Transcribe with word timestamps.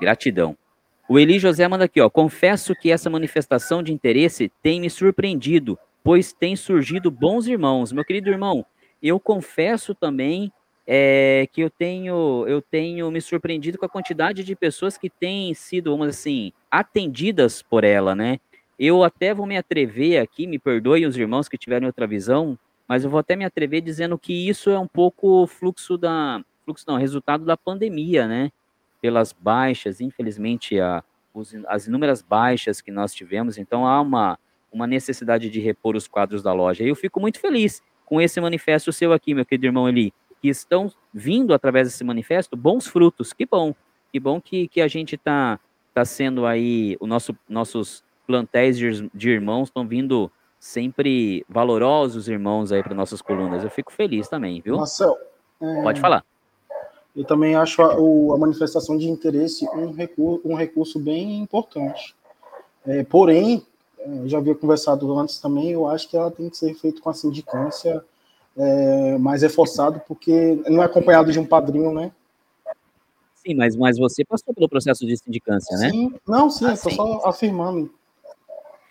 Gratidão. 0.00 0.56
O 1.08 1.18
Eli 1.18 1.38
José 1.38 1.66
manda 1.66 1.84
aqui, 1.84 2.00
ó. 2.00 2.10
Confesso 2.10 2.74
que 2.74 2.90
essa 2.90 3.08
manifestação 3.08 3.82
de 3.82 3.92
interesse 3.92 4.52
tem 4.62 4.80
me 4.80 4.90
surpreendido, 4.90 5.78
pois 6.04 6.32
tem 6.32 6.54
surgido 6.54 7.10
bons 7.10 7.46
irmãos. 7.46 7.92
Meu 7.92 8.04
querido 8.04 8.28
irmão, 8.28 8.64
eu 9.02 9.18
confesso 9.18 9.94
também 9.94 10.52
é, 10.86 11.48
que 11.52 11.60
eu 11.60 11.70
tenho, 11.70 12.44
eu 12.46 12.60
tenho 12.62 13.10
me 13.10 13.20
surpreendido 13.20 13.78
com 13.78 13.86
a 13.86 13.88
quantidade 13.88 14.44
de 14.44 14.54
pessoas 14.56 14.96
que 14.98 15.10
têm 15.10 15.52
sido, 15.54 15.90
vamos 15.90 16.08
assim, 16.08 16.52
atendidas 16.70 17.62
por 17.62 17.84
ela, 17.84 18.14
né? 18.14 18.38
Eu 18.78 19.02
até 19.02 19.34
vou 19.34 19.46
me 19.46 19.56
atrever 19.56 20.18
aqui, 20.18 20.46
me 20.46 20.58
perdoem 20.58 21.04
os 21.04 21.16
irmãos 21.16 21.48
que 21.48 21.58
tiverem 21.58 21.86
outra 21.86 22.06
visão, 22.06 22.58
mas 22.86 23.04
eu 23.04 23.10
vou 23.10 23.20
até 23.20 23.34
me 23.34 23.44
atrever 23.44 23.80
dizendo 23.80 24.18
que 24.18 24.48
isso 24.48 24.70
é 24.70 24.78
um 24.78 24.86
pouco 24.86 25.46
fluxo 25.46 25.98
da, 25.98 26.42
fluxo 26.64 26.84
não, 26.86 26.96
resultado 26.96 27.44
da 27.44 27.56
pandemia, 27.56 28.26
né? 28.28 28.50
Pelas 29.00 29.32
baixas, 29.32 30.00
infelizmente, 30.00 30.78
a, 30.80 31.02
os, 31.32 31.54
as 31.66 31.86
inúmeras 31.86 32.22
baixas 32.22 32.80
que 32.80 32.90
nós 32.90 33.14
tivemos, 33.14 33.58
então 33.58 33.86
há 33.86 34.00
uma, 34.00 34.38
uma 34.72 34.86
necessidade 34.86 35.50
de 35.50 35.60
repor 35.60 35.96
os 35.96 36.08
quadros 36.08 36.42
da 36.42 36.52
loja. 36.52 36.84
E 36.84 36.88
eu 36.88 36.96
fico 36.96 37.20
muito 37.20 37.40
feliz 37.40 37.82
com 38.04 38.20
esse 38.20 38.40
manifesto 38.40 38.92
seu 38.92 39.12
aqui, 39.12 39.34
meu 39.34 39.44
querido 39.44 39.66
irmão 39.66 39.88
Eli, 39.88 40.12
que 40.40 40.48
estão 40.48 40.90
vindo 41.12 41.52
através 41.52 41.88
desse 41.88 42.04
manifesto 42.04 42.56
bons 42.56 42.86
frutos. 42.86 43.32
Que 43.32 43.44
bom, 43.44 43.74
que 44.12 44.18
bom 44.18 44.40
que, 44.40 44.68
que 44.68 44.80
a 44.80 44.88
gente 44.88 45.14
está 45.14 45.58
tá 45.92 46.04
sendo 46.04 46.46
aí, 46.46 46.96
o 47.00 47.06
nosso, 47.06 47.36
nossos 47.48 48.04
plantéis 48.26 48.78
de, 48.78 49.10
de 49.14 49.30
irmãos 49.30 49.68
estão 49.68 49.86
vindo 49.86 50.30
sempre 50.58 51.44
valorosos 51.48 52.28
irmãos 52.28 52.72
aí 52.72 52.82
para 52.82 52.94
nossas 52.94 53.22
colunas. 53.22 53.62
Eu 53.62 53.70
fico 53.70 53.92
feliz 53.92 54.28
também, 54.28 54.60
viu? 54.60 54.76
Marcel, 54.76 55.16
é... 55.60 55.82
pode 55.82 56.00
falar. 56.00 56.24
Eu 57.18 57.24
também 57.24 57.56
acho 57.56 57.82
a, 57.82 57.98
o, 57.98 58.32
a 58.32 58.38
manifestação 58.38 58.96
de 58.96 59.08
interesse 59.08 59.68
um 59.70 59.90
recurso, 59.90 60.40
um 60.44 60.54
recurso 60.54 61.00
bem 61.00 61.40
importante. 61.40 62.14
É, 62.86 63.02
porém, 63.02 63.66
é, 63.98 64.28
já 64.28 64.38
havia 64.38 64.54
conversado 64.54 65.12
antes 65.18 65.40
também, 65.40 65.70
eu 65.72 65.88
acho 65.88 66.08
que 66.08 66.16
ela 66.16 66.30
tem 66.30 66.48
que 66.48 66.56
ser 66.56 66.72
feita 66.74 67.00
com 67.00 67.10
a 67.10 67.14
sindicância 67.14 68.04
é, 68.56 69.18
mais 69.18 69.42
reforçado, 69.42 70.00
porque 70.06 70.62
não 70.68 70.80
é 70.80 70.86
acompanhado 70.86 71.32
de 71.32 71.40
um 71.40 71.44
padrinho, 71.44 71.92
né? 71.92 72.12
Sim, 73.34 73.54
mas, 73.56 73.74
mas 73.74 73.98
você 73.98 74.24
passou 74.24 74.54
pelo 74.54 74.68
processo 74.68 75.04
de 75.04 75.16
sindicância, 75.16 75.76
né? 75.76 75.90
Sim, 75.90 76.14
não, 76.24 76.48
sim, 76.48 76.70
estou 76.70 76.92
ah, 76.92 76.94
só 76.94 77.28
afirmando. 77.28 77.92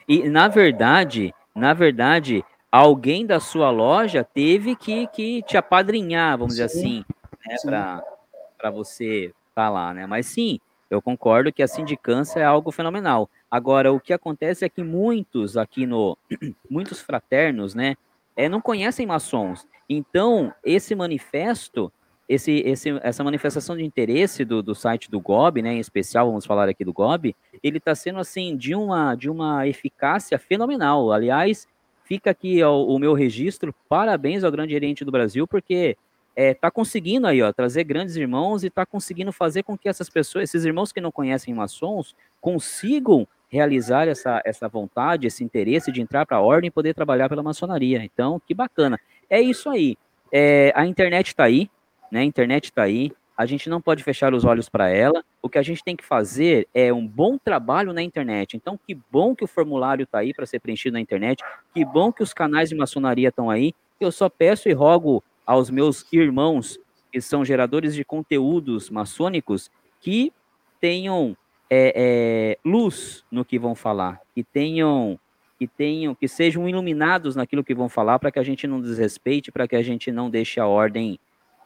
E, 0.05 0.27
na 0.27 0.49
verdade, 0.49 1.33
na 1.55 1.73
verdade, 1.73 2.43
alguém 2.69 3.25
da 3.25 3.39
sua 3.39 3.69
loja 3.69 4.21
teve 4.21 4.75
que, 4.75 5.07
que 5.07 5.41
te 5.43 5.55
apadrinhar, 5.55 6.37
vamos 6.37 6.55
sim, 6.55 6.61
dizer 6.61 6.77
assim, 6.77 7.05
né, 7.47 7.55
para 7.63 8.16
para 8.57 8.69
você 8.69 9.33
estar 9.49 9.69
lá, 9.69 9.93
né? 9.93 10.05
Mas 10.05 10.25
sim, 10.27 10.59
eu 10.89 11.01
concordo 11.01 11.51
que 11.51 11.61
a 11.61 11.67
sindicância 11.67 12.39
é 12.39 12.43
algo 12.43 12.71
fenomenal. 12.71 13.29
Agora, 13.49 13.91
o 13.91 13.99
que 13.99 14.13
acontece 14.13 14.63
é 14.63 14.69
que 14.69 14.83
muitos 14.83 15.57
aqui 15.57 15.85
no, 15.85 16.17
muitos 16.69 17.01
fraternos, 17.01 17.75
né, 17.75 17.95
é, 18.35 18.47
não 18.47 18.61
conhecem 18.61 19.05
maçons. 19.05 19.67
Então, 19.89 20.53
esse 20.63 20.95
manifesto, 20.95 21.91
esse, 22.27 22.61
esse, 22.65 22.89
essa 23.01 23.23
manifestação 23.23 23.75
de 23.75 23.83
interesse 23.83 24.45
do, 24.45 24.61
do 24.61 24.75
site 24.75 25.09
do 25.09 25.19
GOB, 25.19 25.61
né, 25.61 25.73
em 25.73 25.79
especial, 25.79 26.27
vamos 26.27 26.45
falar 26.45 26.69
aqui 26.69 26.83
do 26.85 26.93
GOB, 26.93 27.35
ele 27.63 27.77
está 27.77 27.95
sendo, 27.95 28.19
assim, 28.19 28.55
de 28.55 28.75
uma, 28.75 29.15
de 29.15 29.29
uma 29.29 29.67
eficácia 29.67 30.37
fenomenal. 30.37 31.11
Aliás, 31.11 31.67
fica 32.03 32.31
aqui 32.31 32.63
o 32.63 32.97
meu 32.99 33.13
registro, 33.13 33.75
parabéns 33.89 34.43
ao 34.43 34.51
Grande 34.51 34.75
Oriente 34.75 35.03
do 35.03 35.11
Brasil, 35.11 35.47
porque 35.47 35.97
é, 36.39 36.53
tá 36.53 36.69
conseguindo 36.69 37.25
aí, 37.25 37.41
ó, 37.41 37.51
trazer 37.51 37.83
grandes 37.83 38.15
irmãos 38.15 38.63
e 38.63 38.69
tá 38.69 38.85
conseguindo 38.85 39.31
fazer 39.31 39.63
com 39.63 39.75
que 39.75 39.89
essas 39.89 40.07
pessoas, 40.07 40.43
esses 40.43 40.65
irmãos 40.65 40.91
que 40.91 41.01
não 41.01 41.11
conhecem 41.11 41.51
maçons, 41.51 42.15
consigam 42.39 43.27
realizar 43.49 44.07
essa, 44.07 44.39
essa 44.45 44.67
vontade, 44.67 45.25
esse 45.25 45.43
interesse 45.43 45.91
de 45.91 45.99
entrar 45.99 46.27
para 46.27 46.37
a 46.37 46.41
ordem 46.41 46.67
e 46.67 46.71
poder 46.71 46.93
trabalhar 46.93 47.27
pela 47.27 47.41
maçonaria. 47.41 48.03
Então, 48.03 48.39
que 48.45 48.53
bacana. 48.53 48.99
É 49.27 49.41
isso 49.41 49.67
aí. 49.67 49.97
É, 50.31 50.71
a 50.75 50.85
internet 50.85 51.29
está 51.29 51.45
aí, 51.45 51.71
né? 52.11 52.19
A 52.19 52.23
internet 52.23 52.65
está 52.65 52.83
aí. 52.83 53.11
A 53.35 53.47
gente 53.47 53.67
não 53.67 53.81
pode 53.81 54.03
fechar 54.03 54.31
os 54.31 54.45
olhos 54.45 54.69
para 54.69 54.89
ela. 54.89 55.23
O 55.41 55.49
que 55.49 55.57
a 55.57 55.63
gente 55.63 55.83
tem 55.83 55.95
que 55.95 56.05
fazer 56.05 56.67
é 56.71 56.93
um 56.93 57.07
bom 57.07 57.39
trabalho 57.39 57.93
na 57.93 58.03
internet. 58.03 58.55
Então, 58.55 58.77
que 58.77 58.95
bom 59.11 59.35
que 59.35 59.43
o 59.43 59.47
formulário 59.47 60.03
está 60.03 60.19
aí 60.19 60.35
para 60.35 60.45
ser 60.45 60.59
preenchido 60.59 60.93
na 60.93 61.01
internet. 61.01 61.43
Que 61.73 61.83
bom 61.83 62.11
que 62.11 62.21
os 62.21 62.31
canais 62.31 62.69
de 62.69 62.75
maçonaria 62.75 63.29
estão 63.29 63.49
aí. 63.49 63.73
Eu 63.99 64.11
só 64.11 64.29
peço 64.29 64.69
e 64.69 64.73
rogo 64.73 65.23
aos 65.47 65.69
meus 65.69 66.05
irmãos 66.11 66.77
que 67.09 67.21
são 67.21 67.45
geradores 67.45 67.95
de 67.95 68.03
conteúdos 68.03 68.89
maçônicos 68.89 69.71
que 70.01 70.33
tenham 70.81 71.35
é, 71.69 71.93
é, 71.95 72.69
luz 72.69 73.23
no 73.31 73.45
que 73.45 73.57
vão 73.57 73.73
falar, 73.73 74.21
que 74.35 74.43
tenham, 74.43 75.17
que 75.57 75.65
tenham, 75.65 76.13
que 76.13 76.27
sejam 76.27 76.67
iluminados 76.67 77.35
naquilo 77.35 77.63
que 77.63 77.73
vão 77.73 77.87
falar, 77.87 78.19
para 78.19 78.29
que 78.29 78.39
a 78.39 78.43
gente 78.43 78.67
não 78.67 78.81
desrespeite, 78.81 79.51
para 79.51 79.67
que 79.67 79.75
a 79.75 79.81
gente 79.81 80.11
não 80.11 80.29
deixe 80.29 80.59
a 80.59 80.67
ordem 80.67 81.17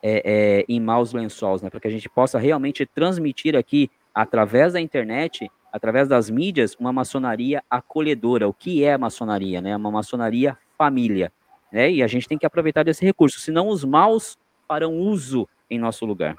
é, 0.04 0.22
é 0.24 0.66
em 0.70 0.80
maus 0.80 1.12
lençóis, 1.12 1.62
né? 1.62 1.70
Para 1.70 1.80
que 1.80 1.88
a 1.88 1.92
gente 1.92 2.08
possa 2.08 2.40
realmente 2.40 2.86
transmitir 2.86 3.56
aqui 3.56 3.90
através 4.14 4.74
da 4.74 4.82
internet, 4.82 5.52
através 5.72 6.08
das 6.08 6.30
mídias, 6.30 6.76
uma 6.80 6.94
maçonaria 6.94 7.64
acolhedora. 7.70 8.48
O 8.48 8.54
que 8.54 8.84
é 8.84 8.94
a 8.94 8.98
maçonaria, 8.98 9.62
né? 9.62 9.76
Uma 9.76 9.92
maçonaria 9.92 10.58
família 10.78 11.32
né? 11.72 11.92
E 11.92 12.04
a 12.04 12.08
gente 12.08 12.28
tem 12.28 12.38
que 12.38 12.46
aproveitar 12.46 12.84
desse 12.84 13.06
recurso, 13.06 13.40
senão 13.40 13.68
os 13.68 13.84
maus 13.84 14.38
farão 14.68 14.98
uso 14.98 15.48
em 15.70 15.80
nosso 15.80 16.06
lugar. 16.06 16.36